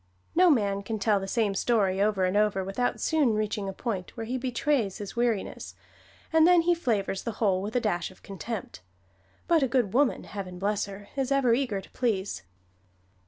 No 0.33 0.49
man 0.49 0.81
can 0.81 0.97
tell 0.97 1.19
the 1.19 1.27
same 1.27 1.53
story 1.53 2.01
over 2.01 2.25
and 2.25 2.35
over 2.35 2.63
without 2.63 2.99
soon 2.99 3.35
reaching 3.35 3.69
a 3.69 3.71
point 3.71 4.17
where 4.17 4.25
he 4.25 4.35
betrays 4.35 4.97
his 4.97 5.15
weariness, 5.15 5.75
and 6.33 6.47
then 6.47 6.61
he 6.61 6.73
flavors 6.73 7.21
the 7.21 7.33
whole 7.33 7.61
with 7.61 7.75
a 7.75 7.79
dash 7.79 8.09
of 8.09 8.23
contempt; 8.23 8.81
but 9.47 9.61
a 9.61 9.67
good 9.67 9.93
woman, 9.93 10.23
heaven 10.23 10.57
bless 10.57 10.85
her! 10.87 11.09
is 11.15 11.31
ever 11.31 11.53
eager 11.53 11.81
to 11.81 11.89
please. 11.91 12.41